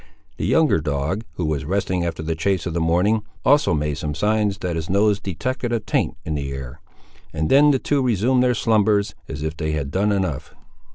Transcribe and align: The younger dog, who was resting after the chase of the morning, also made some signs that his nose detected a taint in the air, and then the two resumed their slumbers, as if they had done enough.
The 0.37 0.47
younger 0.47 0.79
dog, 0.79 1.25
who 1.33 1.45
was 1.45 1.63
resting 1.63 2.03
after 2.03 2.23
the 2.23 2.33
chase 2.33 2.65
of 2.65 2.73
the 2.73 2.79
morning, 2.79 3.21
also 3.45 3.75
made 3.75 3.99
some 3.99 4.15
signs 4.15 4.57
that 4.57 4.75
his 4.75 4.89
nose 4.89 5.19
detected 5.19 5.71
a 5.71 5.79
taint 5.79 6.17
in 6.25 6.33
the 6.33 6.51
air, 6.51 6.81
and 7.31 7.49
then 7.51 7.69
the 7.69 7.77
two 7.77 8.01
resumed 8.01 8.41
their 8.41 8.55
slumbers, 8.55 9.13
as 9.27 9.43
if 9.43 9.55
they 9.55 9.73
had 9.73 9.91
done 9.91 10.11
enough. 10.11 10.55